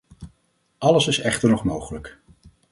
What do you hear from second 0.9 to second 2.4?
is echter nog mogelijk.